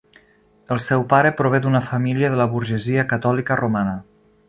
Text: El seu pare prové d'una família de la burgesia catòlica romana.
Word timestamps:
El 0.75 0.81
seu 0.85 1.03
pare 1.11 1.33
prové 1.43 1.61
d'una 1.67 1.83
família 1.91 2.33
de 2.35 2.43
la 2.43 2.51
burgesia 2.57 3.09
catòlica 3.15 3.63
romana. 3.65 3.99